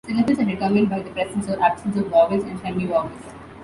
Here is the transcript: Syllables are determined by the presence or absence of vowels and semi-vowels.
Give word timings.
Syllables 0.07 0.39
are 0.39 0.45
determined 0.45 0.89
by 0.89 0.99
the 1.03 1.11
presence 1.11 1.47
or 1.47 1.61
absence 1.61 1.95
of 1.95 2.07
vowels 2.07 2.43
and 2.45 2.59
semi-vowels. 2.61 3.21